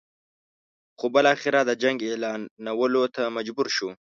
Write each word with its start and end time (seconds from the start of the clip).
خو 0.97 1.05
بالاخره 1.15 1.59
د 1.65 1.71
جنګ 1.83 1.99
اعلانولو 2.05 3.03
ته 3.15 3.23
مجبور 3.37 3.67
شو. 3.75 3.89